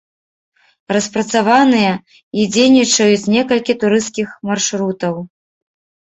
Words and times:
Распрацаваныя 0.95 1.91
і 2.43 2.45
дзейнічаюць 2.55 3.29
некалькі 3.35 3.75
турысцкіх 3.83 4.29
маршрутаў. 4.51 5.15